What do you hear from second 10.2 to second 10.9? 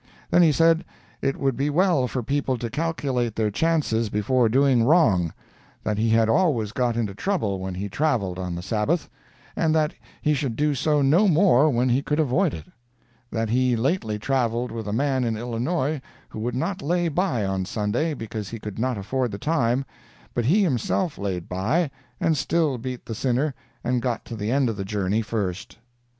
should do